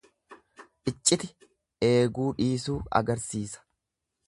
Icciti 0.91 1.29
eeguu 1.89 2.27
dhiisuu 2.41 2.79
agarsiisa. 3.01 3.65